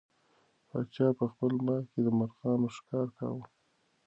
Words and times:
پاچا 0.69 1.07
په 1.19 1.25
خپل 1.31 1.53
باغ 1.65 1.83
کې 1.91 1.99
د 2.05 2.07
مرغانو 2.19 2.67
ښکار 2.75 3.07
کاوه. 3.17 3.43